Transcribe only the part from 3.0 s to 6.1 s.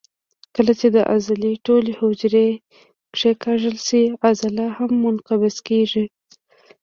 کیکاږل شي عضله هم منقبض کېږي.